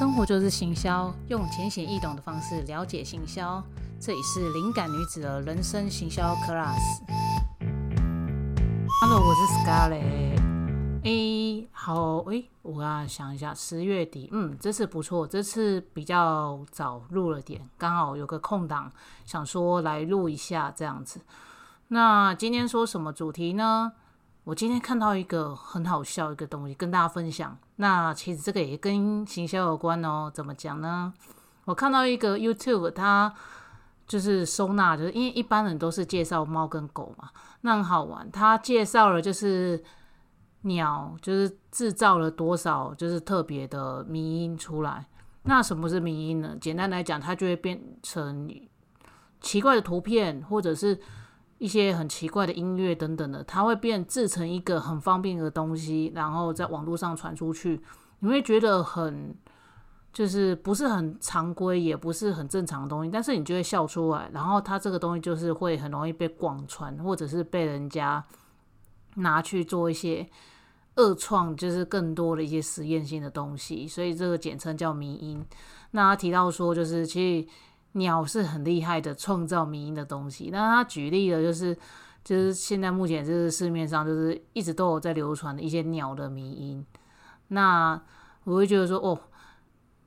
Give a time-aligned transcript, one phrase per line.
[0.00, 3.62] 生活就是行销，用浅显易懂的方式了解行销。
[4.00, 7.02] 这里是灵感女子的人生行销 class。
[9.02, 11.02] Hello，我是 Scarlett。
[11.04, 18.90] 诶，好，诶，我要想一下，十月底，嗯，这次不错，这次比较早录了点，刚好有个空档，
[19.26, 21.20] 想说来录一下这样子。
[21.88, 23.92] 那今天说什么主题呢？
[24.44, 27.56] 我今天看到一个很好笑一个东西，跟大家分享。
[27.76, 30.30] 那其实这个也跟行销有关哦。
[30.34, 31.12] 怎么讲呢？
[31.66, 33.32] 我看到一个 YouTube，它
[34.06, 37.28] 就是收纳，就是因为一般人都是介绍猫跟狗嘛，
[37.60, 38.28] 那很好玩。
[38.30, 39.80] 他介绍了就是
[40.62, 45.06] 鸟，就是制造了多少就是特别的迷音出来。
[45.42, 46.56] 那什么是迷音呢？
[46.58, 48.50] 简单来讲，它就会变成
[49.42, 50.98] 奇怪的图片，或者是。
[51.60, 57.78] 一些很奇怪的音乐等等的，它会变制成一个很方便的东西，然后在网络上传出去，
[58.20, 59.36] 你会觉得很
[60.10, 64.30] 就是不是很常规，也不是很正常的东西，但是你就会笑出来。
[64.32, 68.24] 然后它这个东西就是会很容易被广传，或者是被人家
[69.16, 70.26] 拿去做一些
[70.96, 75.44] 恶创，就是更多的一些实验性的东西，所以这个简称叫迷音。
[75.90, 77.48] 那他提到说，就是其实。
[77.92, 80.48] 鸟是很厉害的，创造迷音的东西。
[80.52, 81.76] 那他举例的就是，
[82.22, 86.86] 就是现在目前就是市面上就是一直都有在流传的一些鸟的迷音。
[87.48, 88.00] 那
[88.44, 89.18] 我会觉得说，哦，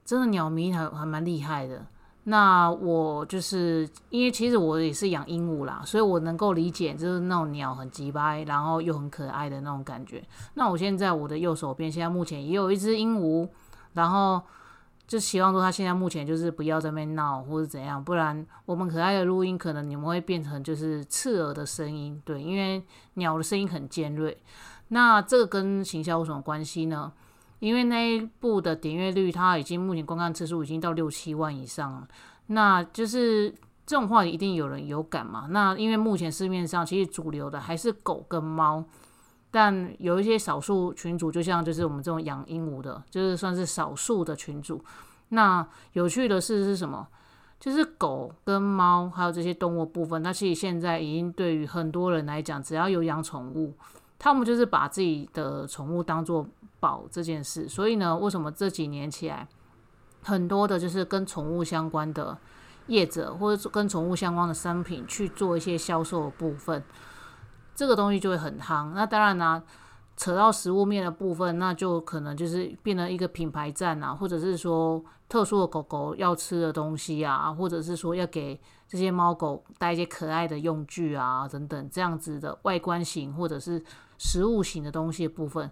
[0.06, 1.86] 真的鸟迷还还蛮厉害的。
[2.24, 10.24] 那我就是因为其实我也是养鹦鹉啦，所以我能够理解就是那种鸟很急掰，然后又很可爱的那种感觉。
[10.54, 13.50] 那我现在我的右手边现在目前也有一只鹦鹉，
[13.92, 14.42] 然后。
[15.06, 22.82] 就希望说他现在目前就是不要在那边闹或者怎样，不然我们可爱的录音可能你们会变成就是刺耳的声音，对，因为
[23.16, 24.38] 鸟的声音很尖锐。
[24.88, 27.12] 那这个跟行销有什么关系呢？
[27.60, 32.08] 因为那一部的点阅率，它已经目前观看次数已经到六七万以上了。
[32.48, 33.50] 那就是
[33.86, 35.48] 这种话一定有人有感嘛？
[35.50, 38.84] 那因为目前市面上其实主流的还是狗跟猫。
[39.56, 44.84] 但有一些少数群主，就像就是我们这种养鹦鹉的，就是算是少数的群主。
[45.30, 47.08] 那有趣的事是什么？
[47.60, 53.76] 就是狗跟猫还有这些动物部分，那其实现在已经对于很多人来讲，只要有养宠物，
[54.18, 56.48] 他们就是把自己的宠物当做
[56.80, 57.70] 宝这件事。
[57.70, 59.48] 所以呢，为什么这几年起来，
[60.24, 62.36] 很多的就是跟宠物相关的
[62.88, 66.84] 业者，或者跟宠物相关的商品去做一些销售的部分？
[67.76, 69.64] 这个东西就会很夯，那当然呢，
[70.16, 83.84] 扯到食物面的部分，那就可能就是变成一个品牌站啊，或者是说特殊的狗狗要吃的东西啊，或者是说要给这些猫狗带一些可爱的用具啊等等这样子的外观型或者是
[84.20, 85.72] 食物型的东西的部分。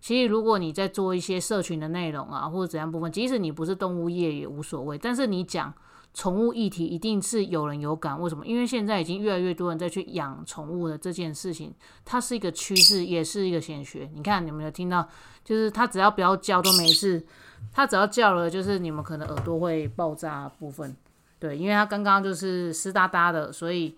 [0.00, 5.72] 其实如果你在做一些社群的内容啊，或者怎样部分，即使你不是动物业也无所谓，但是你讲。
[6.14, 8.44] 宠物议题一定是有人有感，为什么？
[8.44, 11.72] 因为现在已经越来越多人在去养宠物的这件事情，
[12.04, 14.10] 它是一个趋势，也是一个显学。
[14.14, 15.08] 你看，你们有听到？
[15.44, 17.24] 就是它只要不要叫都没事，
[17.72, 20.96] 它只要叫了，就是你们可能耳朵会爆炸部分。
[21.38, 23.96] 对，因为它刚刚就是湿哒哒的，所以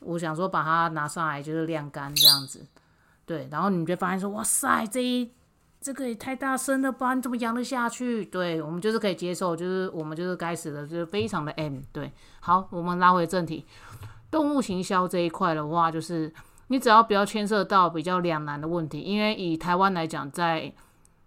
[0.00, 2.66] 我想说把它拿上来就是晾干这样子。
[3.24, 5.32] 对，然后你就发现说，哇塞，这一。
[5.86, 7.14] 这个也太大声了吧？
[7.14, 8.24] 你怎么养得下去？
[8.24, 11.78] 对我们就是可以接受，就是我们就是该死的，就是非常的 M。
[11.92, 13.64] 对，好，我们拉回正题，
[14.28, 16.34] 动物行销这一块的话，就是
[16.66, 20.74] 你只要不要牵涉到比较两难的问题，因为以台湾来讲，在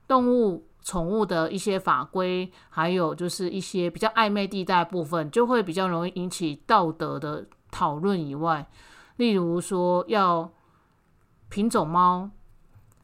[0.09, 8.68] 动物宠物的一些法规，还有就是一些比较暧昧地带部分，就会比较容易引起道德的讨论以外，
[9.16, 10.52] 例如说要
[11.48, 12.30] 品种猫。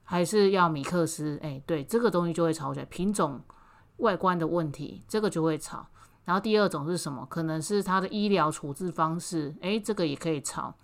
[0.08, 2.86] 还是要米克斯，哎，对，这个东西就会吵起来。
[2.86, 3.42] 品种、
[3.98, 5.88] 外观的问题，这个就会吵。
[6.26, 7.26] 然后第二种是什么？
[7.28, 10.76] 可能是它的医疗处置方式，哎，这个也可以吵。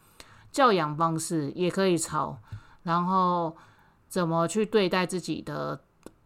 [0.52, 2.40] 教养方式也可以吵。
[2.82, 3.56] 然后
[4.08, 5.80] 怎么去对待自己的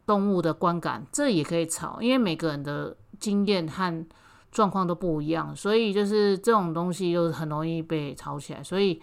[0.06, 2.00] 动物的观感，这也可以吵。
[2.00, 4.06] 因为每个人的经验和
[4.52, 8.64] 状况都不一样，所以就是这种东西就是很容易被吵起来。
[8.64, 9.02] 所以。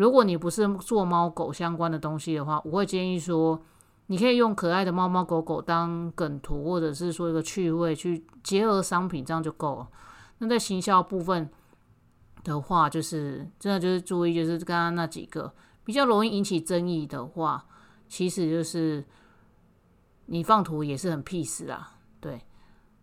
[0.00, 3.60] 如果你不是做猫狗相关的东西的话，我会建议说，
[4.06, 9.88] 你可以用可爱的猫猫狗狗当梗图，或者是说一个趣味去结合商品，这样就够了。
[10.38, 11.50] 那在行销部分
[12.42, 15.52] 的话，就是真的就是注意，就是刚刚那几个
[15.84, 17.66] 比较容易引起争议的话，
[18.08, 19.04] 其实就是
[20.24, 21.92] 你放图也是很 peace 啦。
[22.20, 22.40] 对，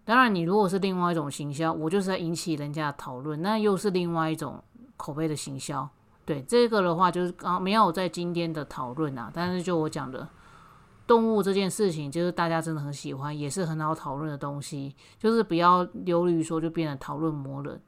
[0.04, 4.64] 当然你如果是另外一种行销，我就是在引起人家讨论，那又是另外一种
[4.96, 5.88] 口碑的行销。
[6.28, 10.28] 对这个的话，就是刚没有在今天的讨论啊，但是就我讲的，
[11.08, 17.82] 动物这件事情，就是大家真的很喜欢，也是很好讨论的东西，就是不要流于说就变成讨论魔人。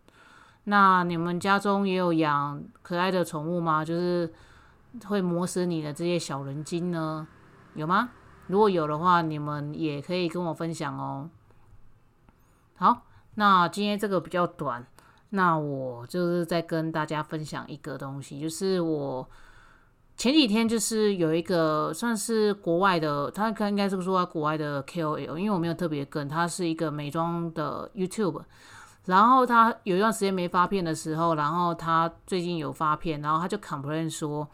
[0.63, 3.83] 那你们家中也有养可爱的宠物吗？
[3.83, 4.31] 就是
[5.07, 7.27] 会磨死你的这些小人精呢？
[7.73, 8.11] 有吗？
[8.47, 11.29] 如果有的话，你们也可以跟我分享哦。
[12.77, 13.03] 好，
[13.35, 14.87] 那今天这个比较短，
[15.31, 19.29] 那我就是再跟大家分享一个东西，就是我
[20.17, 28.41] 前几天就是有一个算是国外的，他应该是说国外的 KOL，因为我没有特别跟，他是一个美妆的 YouTube。
[29.05, 34.47] 然后他有一段时间没发片的时候，然后他最近有发片，然后他就 complain 说，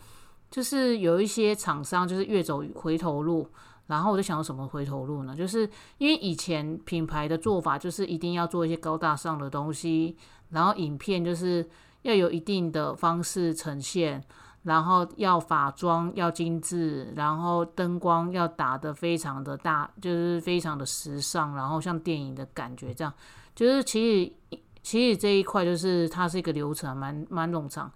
[0.52, 3.50] 就是有一些厂商就是越走回头路。
[3.88, 5.36] 然后我就想到，什么回头路呢？
[5.36, 10.16] 就是因为以前品牌的做法就是一定要做一些高大上的东西，
[10.50, 11.68] 然后影片就是
[12.02, 14.24] 要有一定的方式呈现，
[14.64, 23.14] 然后要法妆要精致，然后灯光要打得非常的大，就是非常的时尚，然后像电影的感觉这样。
[23.54, 27.92] 就是其实其实这一块就是它是一个流程，蛮蛮冗长。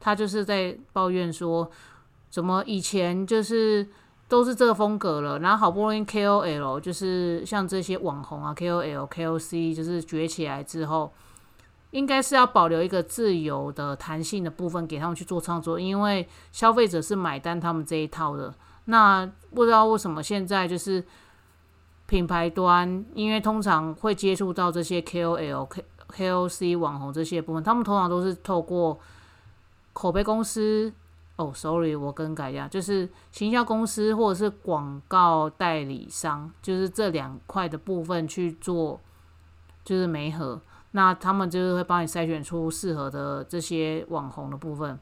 [0.00, 1.70] 他就是在抱怨说，
[2.28, 3.88] 怎么以前就是
[4.32, 11.12] 都是这个风格了，然后好不容易 KOL 就是像这些网红啊，KOL、KOC 就是崛起来之后，
[11.90, 18.54] 应该是要保留一个自由的弹性的部分给他们去做创作，因为消费者是买单他们这一套的。
[18.86, 21.04] 那不知道为什么现在就是。
[22.04, 28.98] 品牌端，因为通常会接触到这些 KOL、K KOC 网红这些部分，他们通常都是透过
[29.94, 30.92] 口碑公司。
[31.36, 39.00] 哦，sorry，我更改一下，就是行销公司或者是广告代理商，就是这两块的部分去做，
[39.84, 40.60] 就是媒合。
[40.92, 44.98] 那他们就是会帮你筛选出适合的这些网红的部分。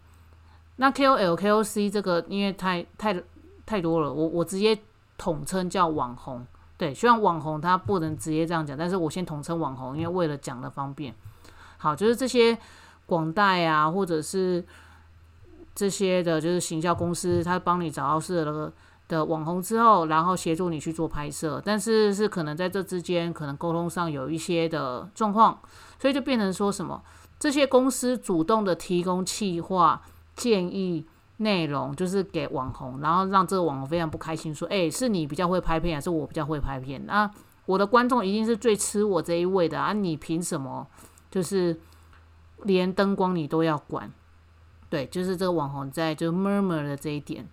[0.76, 3.20] 那 KOL、KOC 这个，因为太太
[3.66, 4.78] 太多了，我我直接
[5.18, 6.46] 统称叫网红。
[6.78, 11.12] 对，虽然网红他不能直接这样讲，但是我先统称网红，因为为了讲的方便。
[11.76, 12.56] 好，就是这些
[13.04, 14.64] 广代啊，或者是
[15.74, 18.72] 这些的，就是行销公司，他帮你找到适合的
[19.08, 25.58] 的网红之后，然后协助你去做拍摄，但是是可能在这之间可能沟通上有一些的状况，
[25.98, 27.02] 所以就变成说什么，
[27.38, 30.02] 这些公司主动的提供企划
[30.36, 31.06] 建议。
[31.42, 37.02] 内容就是给网红，然后让这个网红非常不开心，说：“哎，是你比较会拍片，还是我比较会拍片？
[37.06, 37.30] 那
[37.64, 39.94] 我的观众一定是最吃我这一位的啊！
[39.94, 40.86] 你凭什么
[41.30, 41.80] 就是
[42.64, 44.12] 连灯光你都要管？
[44.90, 47.48] 对，就是这个网红在就 murmur 的这一点。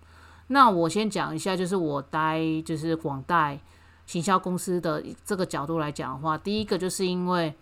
[0.48, 3.58] 那我先讲一下，就是我待就是广代
[4.04, 7.54] 行销公司的这个角度来讲的话，第一个就是因为。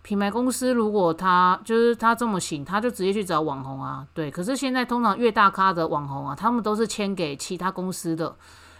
[0.00, 4.30] 品牌公司如果他就是他这么行，他就直接去找网红啊，对。
[4.30, 8.34] 可是现在通常越大咖的网红啊，他们都是签给其他公司的，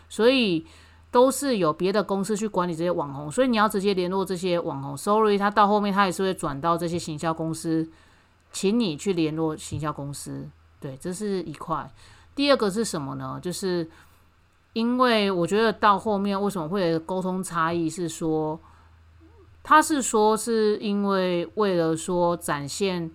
[0.09, 0.65] 所以
[1.11, 4.97] 都是有别的公司去管理这些网红，所以你要直接联络这些网红。
[4.97, 7.87] Sorry，他到后面他也是会转到这些行销公司，
[8.53, 10.49] 请你去联络行销公司。
[10.81, 11.91] 对，这是一块。
[12.35, 13.39] 第二个是什么呢？
[13.43, 13.89] 就是
[14.73, 18.61] 因为我觉得到后面为什么会有沟通差异，是说。
[19.61, 23.11] 他是说，是因为为了说展现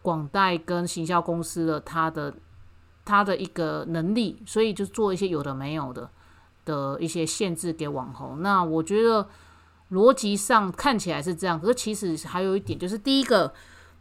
[0.00, 2.32] 广代跟行销公司的他的
[3.04, 6.08] 他的一个能力，所以就做一些有的没有的
[6.64, 8.42] 的一些限制给网红。
[8.42, 9.26] 那我觉得
[9.90, 13.52] 逻辑上看起来是这样，可是其实还有一点，就是第一个，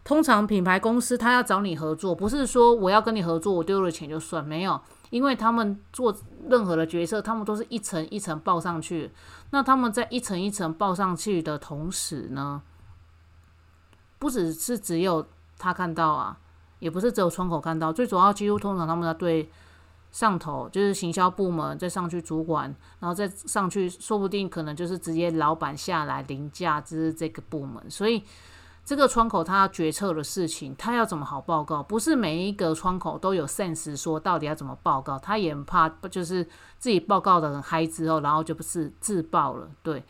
[0.07, 4.79] 通常品牌公司他要找你合作，不是说我要跟你合作，我丢了钱就算没有。
[5.09, 6.15] 因为他们做
[6.47, 9.11] 任何的决策，他们都是一层一层报上去。
[9.49, 12.61] 那他们在一层一层报上去的同时呢，
[14.17, 16.37] 不只是只有他看到啊，
[16.79, 17.91] 也不是只有窗口看到。
[17.91, 19.49] 最主要，几乎通常他们要对
[20.13, 28.23] 上头，就是行销部门再上去主管，然后再上去，说不定可能就是直接老板下来凌驾之这个部门，所以。
[28.88, 31.84] 这个窗口他决策的事情，他要怎么好报告？
[31.84, 36.41] 不是每一个窗口都有 sense 说到底要怎么报告，他也怕就是
[36.77, 40.01] 自己报告的很嗨之后，然后就不是自爆了，对，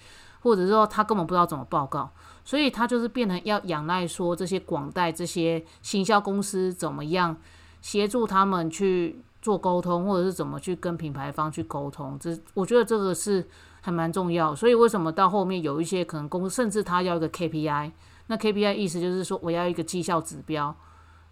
[0.42, 2.08] 或者说他根本不知道怎么报告，
[2.46, 7.36] 所以他就是变成要仰赖说这些广代这些行销公司怎么样
[7.82, 13.44] 协助他们去做沟通，或者是怎么去跟品牌方去沟通，这我觉得这个是
[13.82, 14.54] 还蛮重要。
[14.54, 17.92] 所以为什么到后面有一些可能公司甚至他要一个 KPI。
[18.28, 20.76] 那 KPI 意思就是说，我要一个绩效指标。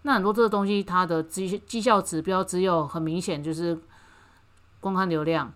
[0.03, 3.77] 那很多这个东西，它的绩绩效指标只有很明显就是
[4.79, 5.51] 观看流量，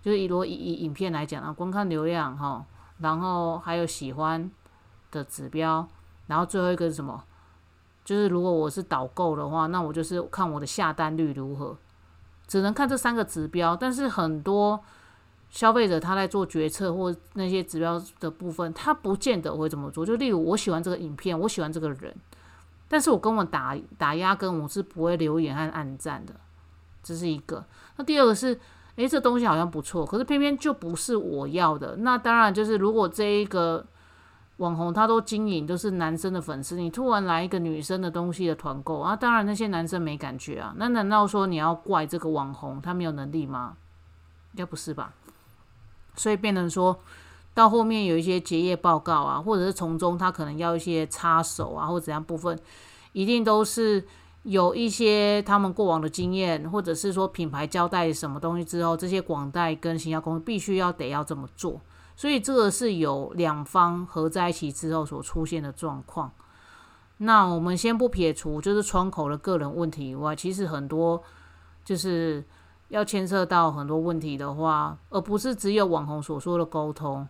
[0.00, 2.64] 就是以如果以以影片来讲啊，观看流量哈，
[2.98, 4.50] 然后还有喜欢
[5.10, 5.86] 的指标，
[6.26, 7.22] 然后最后一个是什么？
[8.04, 11.76] 就是如果我是导购的话，那我就是看我的下单率如何。
[12.48, 14.82] 只能看这三个指标，但是很多
[15.52, 20.04] 消费者他在做决策或那些指标的部分，他不见得会这么做。
[20.04, 22.12] 就例如我喜欢这个影片，我喜欢这个人，
[22.88, 26.34] 但是我跟我打打压跟我是不会留言和暗赞的，
[27.04, 27.64] 这是一个。
[27.96, 28.58] 那第二个是，
[28.96, 31.94] 诶，这东西好像不错，可是偏偏就不是我要的。
[31.98, 33.86] 那当然就是如果这一个。
[34.58, 40.72] 网红他都经营都是男生的粉丝，你突然来一个女生的东西的团购啊，当然那些男生没感觉啊。
[40.76, 43.76] 那难道说你要怪这个网红他没有能力吗？
[44.52, 45.14] 应该不是吧？
[46.14, 46.98] 所以变成说
[47.54, 52.58] 到后面有一些结业报告啊，或者是从中他可能要一些插手啊，或者怎样部分，
[53.12, 54.04] 一定都是
[54.42, 61.80] 有一些他们过往的经验，或者是说品牌交代什么东西之后，这些广代跟行销公司必须要得要这么做。
[62.14, 66.30] 所以这个是有两方合在一起之后所出现的状况。
[67.18, 71.22] 那我们先不撇除就是窗口的个人问题以外，其实很多
[71.84, 72.44] 就是
[72.92, 77.26] 要牵涉到很多问题的话，而不是只有网红所说的沟通。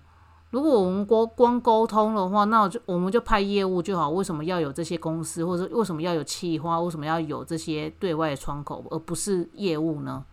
[0.51, 4.11] 如果我们光光沟通的话，那我就我们就派业务就好。
[4.11, 10.25] 为什么要有这些公司，或者为什么要有企划，为什么要有这些对外的窗口，而不是业务呢？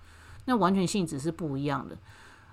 [0.46, 1.96] 那完全性质是不一样的。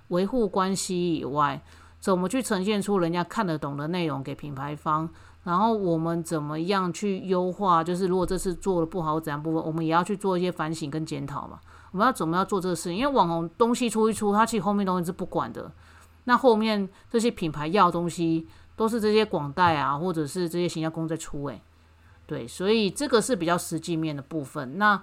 [0.09, 1.61] 维护关系以外。
[1.99, 5.09] 怎么去呈现出人家看得懂的内容给品牌方？
[5.43, 7.83] 然后我们怎么样去优化？
[7.83, 11.59] 就是如果这次做的不好怎样部分，我们也要去做一些反省跟检讨嘛。
[11.97, 12.95] 我们要怎么样做这个事情？
[12.95, 15.71] 因为网红东西出一出，他其实后面东西是不管的。
[16.25, 21.59] 那后面这些品牌要东西，都是这些广代啊，或者是这些行销公在出诶。
[22.27, 24.77] 对，所以这个是比较实际面的部分。
[24.77, 25.01] 那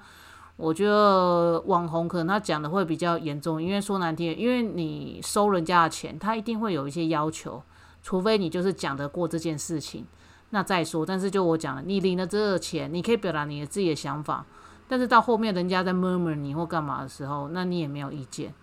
[0.56, 7.60] 我觉得网红可能他讲的会比较严重，因为说难听，因为你收人家的钱，他一定会有一些要求，
[8.04, 10.06] 除非你就是讲得过这件事情，
[10.50, 11.04] 那再说。
[11.04, 14.46] 但是就我讲了，你领了这个钱，你可以表达你的自己的想法，
[14.94, 18.54] 但是到后面人家在 murmur 你或干嘛的时候，那你也没有意见，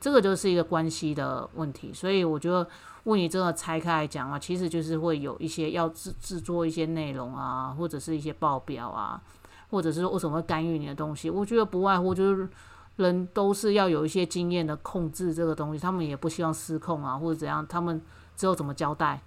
[0.00, 1.92] 这个就是一个关系的问题。
[1.92, 2.64] 所以我觉得，
[3.02, 9.20] 问你这个拆开来讲啊，其实就是会有一些要制制作一些内容啊，或者是一些报表啊。
[9.68, 11.28] 或者是说为什么会干预你的东西？
[11.28, 12.48] 我觉得不外乎就是
[12.96, 18.00] 人都是要有一些经验的控制这个东西，他们也不希望失控啊，或者怎样，他们
[18.36, 19.20] 之后怎么交代，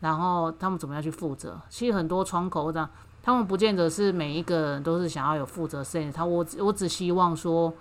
[0.00, 1.60] 然后他们怎么样去负责？
[1.68, 2.88] 其实很多窗口这样，
[3.26, 6.12] 他们不见得是每一个人都是想要有负责性。
[6.12, 7.74] 他我我只希望说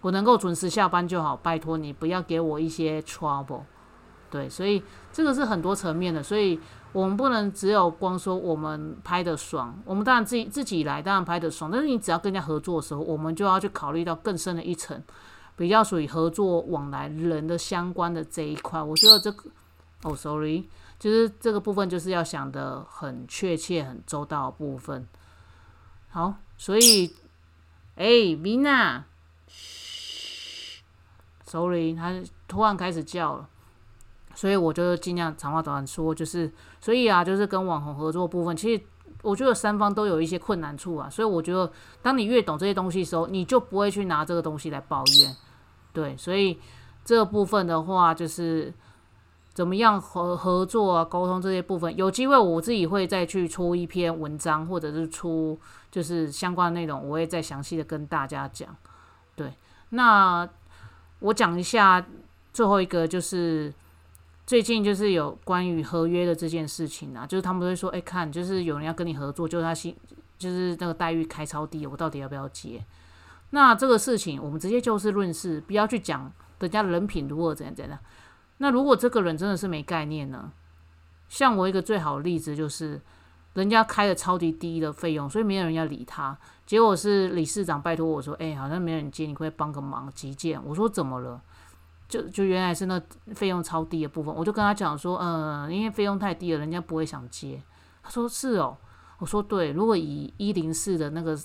[0.00, 3.62] 我能够准时下班就好，拜托你不要给我一些 trouble。
[4.28, 6.58] 对，所以这个是很多层面的，所以。
[6.90, 11.70] 我们不能只有光说我们拍的爽，我们当然自己自己来，当然拍的爽。
[11.70, 15.00] 但是你只要跟人家合作的时候，我们就要去考虑到更深的一层，
[15.54, 18.82] 比较属于合作往来人的相关的这一块。
[18.82, 19.50] 我觉得这个，
[20.02, 25.06] 哦，sorry，就是这个部分就是要想的很确切、很周到的部分。
[26.10, 27.12] 好，所以，
[27.96, 29.02] 哎，Vina，
[29.48, 30.82] 嘘
[31.44, 33.48] ，sorry，他突然开始叫了。
[34.34, 38.80] 所以我就尽量长话短说，就是所以啊，就是跟网红合作部分，其实
[39.22, 41.10] 我觉得三方都有一些困难处啊。
[41.10, 45.36] 所以我觉得，当你越懂这些东西的时候，你就不会去拿这个东西来抱怨。
[45.92, 46.60] 对，所以
[47.04, 48.72] 这部分的话，就是
[49.58, 55.58] 怎么样合合作啊、沟通这些部分，有机会我自己会再去出一篇文章，或者是出
[55.90, 58.76] 就是相关的内容，我会再详细的跟大家讲。
[59.34, 59.52] 对，
[59.88, 60.48] 那
[61.18, 62.06] 我讲一下
[62.52, 63.74] 最后一个就是。
[64.46, 69.94] 最近就是有关于合约的这件事情啊，就是他们会说，哎，看，就是有人要跟你合作，就是他薪，
[70.38, 72.82] 就是那个待遇开超低，我到底要不要接？
[73.50, 77.98] 那这个事情，我们直接就事论事，不要去讲人家人品如何怎样怎样。
[78.58, 80.52] 那如果这个人真的是没概念呢？
[81.28, 83.00] 像我一个最好的例子就是，
[83.54, 86.36] 人家开了超级低的费用，所以没有人要理他。
[86.66, 90.62] 结果是理事长拜托我说，哎，好像没人接，你可以帮个忙，急件。
[90.64, 91.40] 我说怎么了？
[92.08, 92.98] 就就原来是那
[93.34, 97.62] 费用超低的部分，我就跟他讲说，嗯，因为费用太低了，人家不会想接。
[98.02, 98.76] 他说是哦，
[99.18, 101.38] 我说对，如果以一零四的那个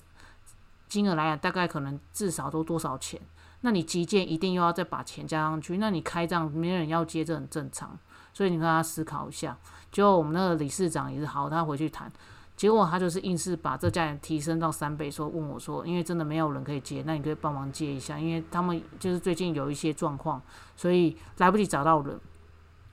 [0.87, 3.19] 金额来讲，大概可能至少都多少钱？
[3.65, 7.97] 那你急件一定又要再把钱加上去，那你开账没人要接，这很正常。
[8.33, 9.57] 所以你跟他思考一下。
[9.91, 12.11] 结果我们那个理事长也是好，他回去谈。
[12.55, 20.41] 结果他就是硬是把这价钱提升到三倍，说问我说，因为真的没有人可以接，那你可以帮忙接一下，因为他们就是最近有一些状况，
[20.75, 22.19] 所以来不及找到人。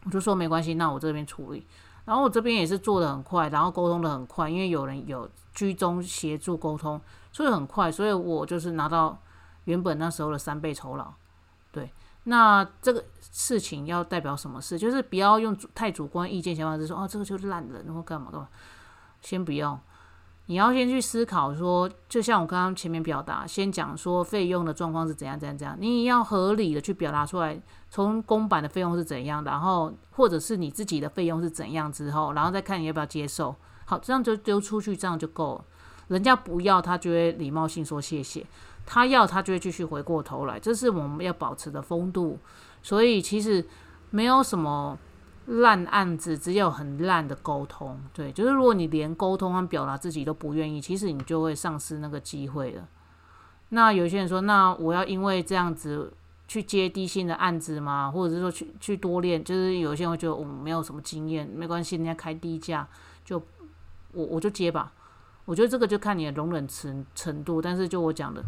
[0.05, 1.67] 我就说没关系，那我这边处理。
[2.07, 7.01] 然后我这边也是做的很快，然后沟通的很快，因为有人有居中协助沟通，
[7.31, 9.19] 所以很快，所以我就是拿到
[9.71, 11.13] 原本那时候的三倍酬劳。
[11.73, 11.91] 对，
[12.25, 14.79] 那这个事情要代表什么事？
[14.79, 18.49] 就是不要用太主观意见想法，就说哦这个就是烂人或干嘛干嘛。
[19.23, 19.79] 先不要，
[20.47, 33.55] 你要先去思考说，就像我刚刚前面表达，先讲说费用的状况是怎样怎样怎样，你要合理的去表达出来，从公版的费用是怎样，然后或者是你自己的费用是怎样之后，然后再看你要不要接受。
[33.85, 35.65] 好，这样就丢出去，这样就够了。
[36.09, 38.43] 人家不要，他就会礼貌性说谢谢；
[38.87, 40.59] 他要，他就会继续回过头来。
[40.59, 42.39] 这是我们要保持的风度。
[42.83, 43.67] 所以其实
[44.11, 44.99] 没有什么。
[45.47, 52.87] 烂案子只有很烂的沟通，对，就是如果你连沟通和表达自己都不愿意，其实你就会丧失那个机会了。
[53.71, 56.13] 那有些人说，那我要因为这样子
[56.47, 58.09] 去接低薪的案子吗？
[58.13, 59.43] 或者是说去去多练？
[59.43, 62.87] 就是有些人会觉得我没有什么经验，没关系，人家开低价，
[63.25, 63.43] 就
[64.13, 64.93] 我我就接吧。
[65.47, 68.45] 我觉得这个就看你的容忍程程度，但是就我讲的，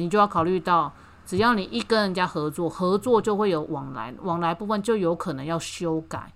[0.00, 0.92] 你就要考虑到。
[1.26, 6.32] 只要你一跟人家合作，合作就会有往来，往来部分就有可能要修改，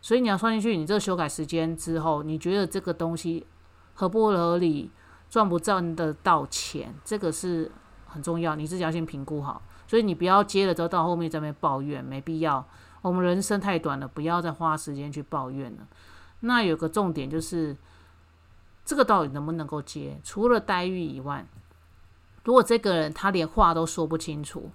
[0.00, 0.76] 所以你要算进去。
[0.76, 3.46] 你这个修改时间之后，你觉得这个东西
[3.94, 4.90] 合不合理，
[5.30, 7.70] 赚不赚得到钱，这个是
[8.06, 9.62] 很重要，你自己要先评估好。
[9.86, 12.66] 所以你不要接了之后到后面在那边抱怨，没必要。
[13.02, 15.86] 我们人生太短了，不要再花时间去抱怨了。
[16.40, 17.76] 那有个重点就是，
[18.84, 20.18] 这个到底能不能够接？
[20.24, 21.46] 除了待遇以外。
[22.46, 24.70] 如果这个人他连话都说不清楚，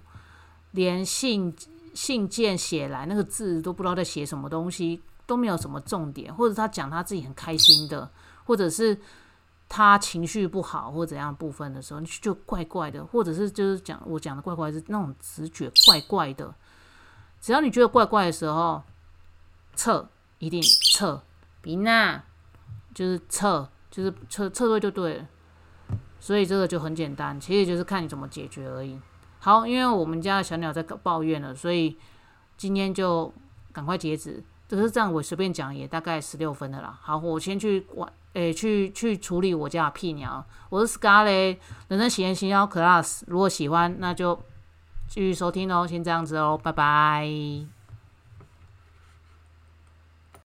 [0.72, 1.56] 连信
[1.94, 8.10] 信件写来那个字都不知道在写什么东西，都没有什么重点，或者他讲他自己很开心的，
[8.44, 9.00] 或者是
[9.70, 16.54] 他情绪不好或怎样部分的时候，你就怪怪的，或者是就是讲我讲的怪怪是那种直觉怪怪的。
[17.40, 18.82] 只要你觉得怪怪的时候，
[19.74, 20.06] 撤
[20.38, 20.60] 一定
[20.92, 21.22] 撤，
[21.62, 22.22] 别那
[22.94, 25.26] 就是撤，就是撤撤退就对了。
[26.22, 28.96] 所以这个就很简单，其实就是看你怎么解决而已。
[29.40, 31.98] 好，因为我们家的小鸟在抱怨了，所以
[32.56, 33.34] 今天就
[33.72, 34.40] 赶快截止。
[34.68, 36.96] 只是这样，我随便讲也大概十六分的啦。
[37.02, 40.46] 好，我先去玩，诶，去去处理我家的屁鸟。
[40.70, 43.22] 我是 Scarlet，人生喜宴新幺 Class。
[43.26, 44.36] 如果喜欢，那就
[45.08, 45.84] 继续收听哦。
[45.84, 47.81] 先这样子哦，拜拜。